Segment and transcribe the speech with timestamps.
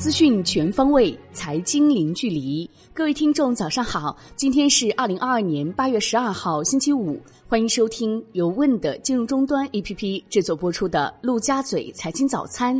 [0.00, 2.68] 资讯全方位，财经零距离。
[2.94, 4.16] 各位听众，早上好！
[4.34, 7.20] 今天是二零二二年八月十二号，星期五。
[7.46, 12.74] 欢迎收听由问的金融终端 APP 制作播出的《陆家嘴财经早餐》。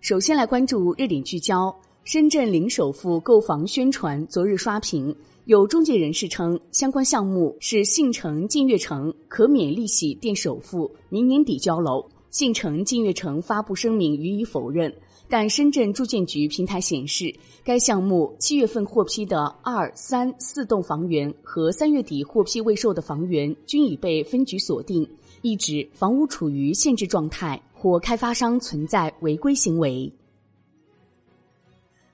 [0.00, 1.72] 首先来关注热点聚焦：
[2.02, 5.14] 深圳零首付购房宣传昨日刷屏，
[5.44, 12.04] 有中介人士称相关项目是信诚晋悦城可免利息垫首付，明年底交楼。
[12.34, 14.92] 信诚晋悦城发布声明予以否认。
[15.28, 25.08] 但深圳住建局平台显示，该项目七月份获批的二、三、四栋房源和三月底获批未售的房源均已被分局锁定，
[25.42, 30.12] 一指房屋处于限制状态或开发商存在违规行为。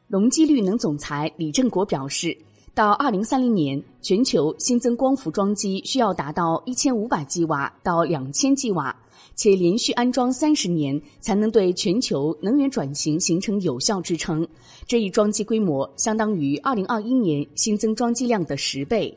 [0.06, 2.36] 隆基绿能总裁李振国表示，
[2.74, 8.96] 到二零三零年，全球新增光伏装机需要达到一千五百 g 瓦到两千 g 瓦。
[9.36, 14.46] 且连续安装三十年，才能对全球能源转型形成有效支撑。
[14.86, 19.16] 这一装机规模相当于二零二一年新增装机量的十倍。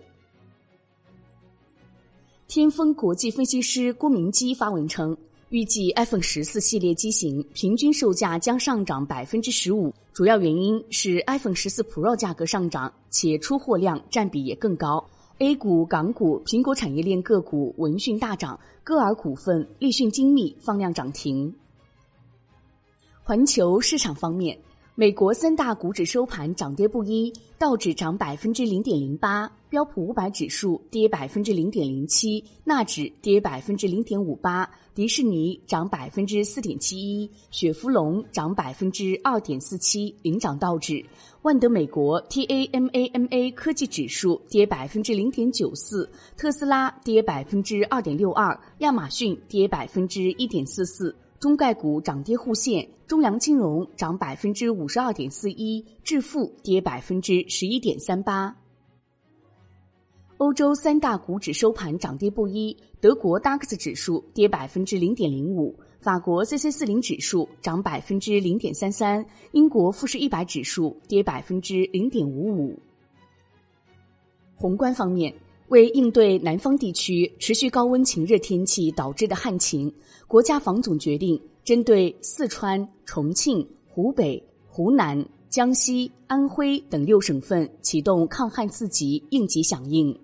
[2.48, 5.18] 天风国际分析师郭明基发文称，
[5.50, 15.04] 预计 iPhone 十四系列机型平均售价将上涨百分之十五，主要原因是 iPhone 十四 Pro 价格上涨，且出货量占比也更高。
[15.40, 21.56] A 股、港股、苹果产业链个股闻讯大涨，歌尔股份、立讯精密放量涨停。
[23.24, 24.56] 环球市场方面。
[24.96, 41.04] 美国三大股指收盘涨跌不一，道指涨百分之零点零八，标普五百指数跌百分之零点零七，纳指跌百分之零点五八，迪士尼涨百分之四点七一，雪佛龙涨百分之二点四七，领涨道指。
[41.42, 46.08] 万德美国 TAMAMA 科技指数跌百分之零点九四，
[46.38, 51.16] 特斯拉跌百分之二点六二，亚马逊跌百分之一点四四。
[51.44, 58.56] 中概股涨跌互现，中粮金融涨百分之五十二点四一，致富跌百分之十一点三八。
[60.38, 72.80] 欧洲三大股指收盘涨跌不一，德国 DAX 指数跌百分之零点零五，法国 CC 四零指数涨百分之零点三三，英国富时一百指数跌百分之零点五五。
[74.56, 75.36] 宏观方面。
[75.74, 79.92] 为应对南方地区持续高温晴热天气导致的旱情，
[80.28, 90.16] 国家防总决定针对四川、重庆、湖北、湖南、江西、安徽等六省份启动抗旱四级应急响应。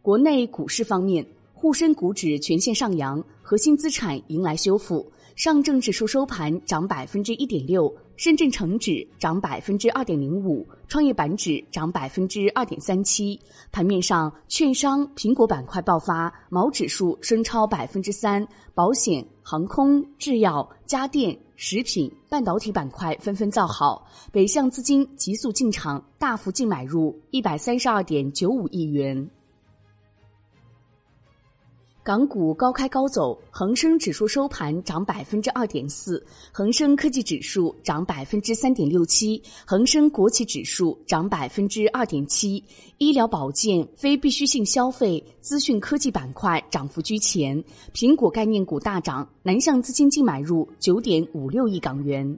[0.00, 5.10] 国内股市方面，沪深股指全线上扬，核心资产迎来修复。
[5.34, 13.38] 上证指数收盘涨百分之一点六，深圳成指涨百分之二点零五，创业板指涨百分之二点三七。
[13.70, 24.06] 盘面上，券商、苹果板块爆发，毛指数升超百分之三，保险、航空、制药、家电、食品、半导体板块纷纷造好。
[24.30, 29.30] 北向资金急速进场，大幅净买入一百三十二点九五亿元。
[32.04, 36.20] 港股高开高走，恒生指数收盘涨百分之二点四，
[36.50, 42.64] 恒生科技指数涨百分之三点六七，恒生国企指数涨百分之二点七。
[42.98, 47.62] 医疗保健、非必需性消费、资讯科技板块涨幅居前，
[47.94, 52.36] 苹果概念股大涨，南向资金净买入九点五六亿港元。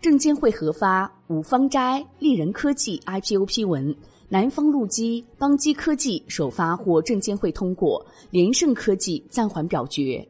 [0.00, 3.94] 证监会核发五方斋、丽人科技 IPO 批文。
[4.28, 10.26] 南方路基、邦基科技首发获证监会通过，联盛科技暂缓表决。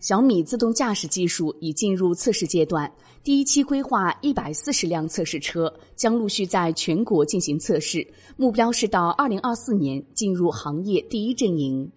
[0.00, 8.06] 小米自动驾驶技术已进入测试阶段，第一期规划一百四十辆测试车将陆续在全国进行测试，
[8.36, 11.88] 目标是到二零二四年进入行业第一阵营。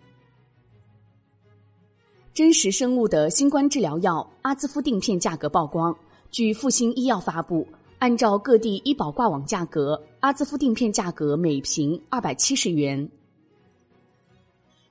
[2.32, 5.96] 真实生物的新冠治疗药阿兹夫定片价格曝光，
[6.30, 7.68] 据复星医药发布。
[8.00, 13.10] 按照各地医保挂网价格，阿兹夫定片价格每瓶二百七十元。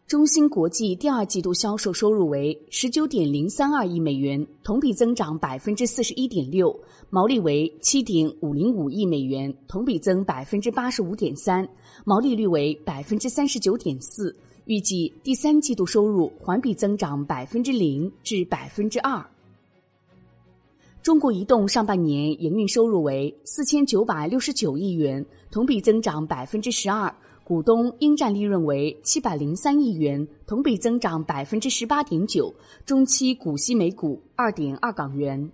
[0.06, 6.78] 中芯国际第二季度销售收入为十九点零三二亿美元，同比增长百分之四十一点六，
[7.08, 11.66] 毛利为七点五零五亿美元，同比增百分之八十五点三，
[12.04, 14.37] 毛利率为百分之三十九点四。
[14.66, 19.26] 预计第三季度收入环比增长百分之零至百分之二。
[21.08, 27.10] 中国移动上半年营运收入为四千九百六十九亿元，同比增长百分之十二，
[27.44, 35.50] 股东应占利润为七百零三亿元，同比增长百分之十八点九，中期股息每股二点二港元。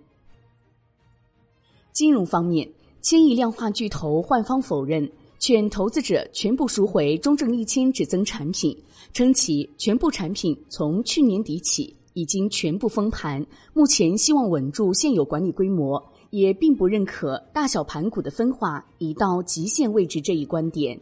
[1.93, 2.69] 金融方面，
[3.01, 5.09] 千亿量化巨头换方否认，
[5.39, 8.77] 劝投资者全部赎回中证一千只增产品，
[9.13, 11.95] 称其全部产品从去年底起。
[12.15, 20.99] 已经全部封盘，目前希望稳住现有管理规模，也并不认可大小盘股的分化已到极限位置这一观点。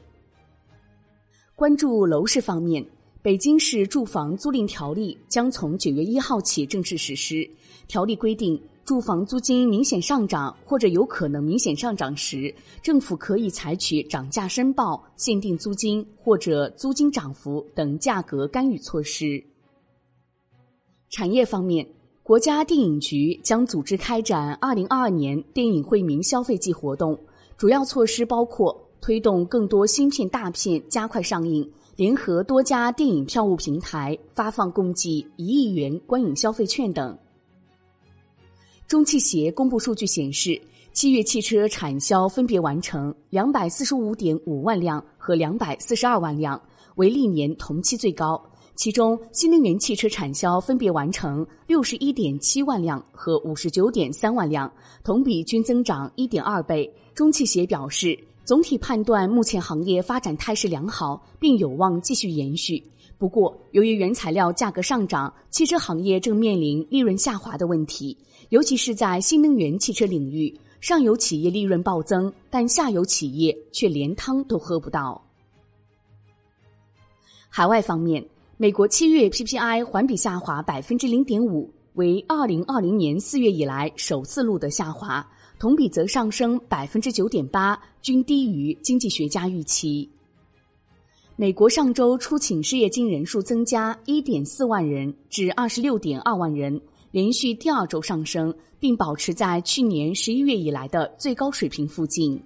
[1.55, 2.83] 关注楼市方面，
[3.21, 7.47] 北京市住房租赁条例将从九月一号起正式实施。
[7.87, 19.41] 条例规定，住房租金明显上涨或者有可能明显上涨时，政府可以采取涨价申报、限定租金或者租金涨幅等价格干预措施。
[21.13, 21.87] 产业方面，
[22.23, 27.15] 国家电影局将组织开展二零二二年电影惠民消费季活动，
[27.55, 28.75] 主要措施包括。
[28.99, 37.15] 推动更多新片大片加快上映，联合多家电影票务平台发放共计一亿元观影消费券等。
[38.87, 40.59] 中汽协公布数据显示，
[40.93, 46.59] 七月汽车产销分别完成两百四十五点五万辆和两百四十二万辆，
[46.95, 48.41] 为历年同期最高。
[48.75, 54.71] 其中，新能源汽车产销分别完成六十一点七万辆和五十九点三万辆，
[55.03, 56.91] 同比均增长一点二倍。
[57.13, 58.17] 中汽协表示。
[58.45, 62.83] 总体判断，目前行业发展态势良好，并有望继续延续。
[63.17, 68.17] 不过，由于原材料价格上涨，汽车行业正面临利润下滑的问题，
[68.49, 75.23] 尤其是在新能源汽车领域，上游企业利润暴增，但下游企业却连汤都喝不到。
[77.47, 78.25] 海外方面，
[78.63, 85.29] 美国七月 PPI 环比下滑百分之零点五，为二零二零年四月以来首次录得下滑。
[85.59, 90.09] 同比则上升百分之九点八，均低于经济学家预期。
[91.35, 96.79] 美国上周初请失业金人数增加一点四万人至二十六点二万人，
[97.11, 102.41] 连续第二周上升，并保持在去年十一月以来的最高水平附近。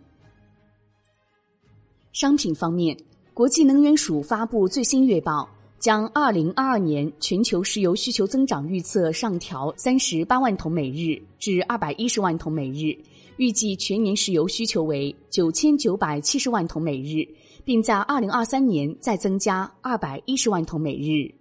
[2.12, 2.98] 商品方面，
[3.36, 5.48] 国际能源署发布最新月报。
[5.80, 12.98] 将二零二二年全球石油需求增长预测上调三十八万桶每日至二百一十万桶每日，
[13.38, 17.24] 预计全年石油需求为九千九百七十万桶每日，
[17.64, 21.32] 并在二零二三年再增加二百一十万桶每日。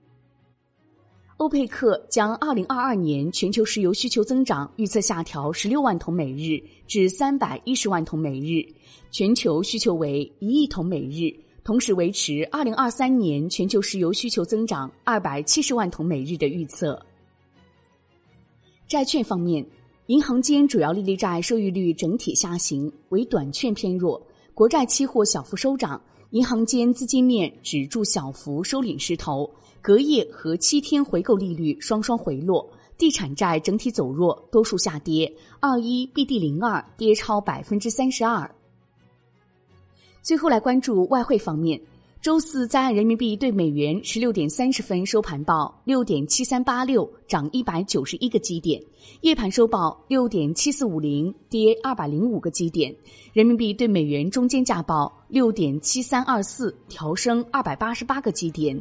[1.38, 8.66] 欧佩克将二零二二年全球石油需求增长预测下调十六万桶每日至三百一十万桶每日，
[9.10, 11.34] 全球需求为一亿桶每日。
[11.66, 17.04] 同时维持二零二三年全球石油需求增长二百七十万桶每日的预测。
[18.86, 19.66] 债券方面，
[20.06, 24.24] 银行间主要利率债收益率整体下行，为短券偏弱，
[24.54, 29.50] 国债期货小幅收涨，银行间资金面止住小幅收敛势头，
[29.82, 32.64] 隔夜和七天回购利率双双回落，
[32.96, 38.48] 地产债整体走弱，多数下跌，二一 BD 零二跌超百分之三十二。
[40.26, 41.80] 最后来关注外汇方面，
[42.20, 48.82] 周四在岸人民币对美元十六点三十分收盘报六点七三八六，涨一百九十一个基点；
[49.20, 52.92] 夜盘收报六点七四五零，跌二百零五个基点。
[53.34, 58.76] 人民币对美元中间价报六点七三二四，调升二百八十八个基点。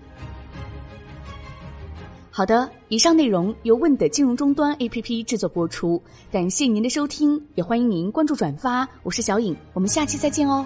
[2.31, 6.01] 好的，以上内容由问的金融终端 APP 制作播出，
[6.31, 8.89] 感谢您的收听，也欢迎您关注转发。
[9.03, 10.65] 我是小颖，我们下期再见哦。